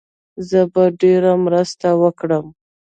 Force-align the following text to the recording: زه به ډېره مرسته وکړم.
زه 0.49 0.59
به 0.73 0.83
ډېره 1.01 1.31
مرسته 1.45 1.87
وکړم. 2.01 2.45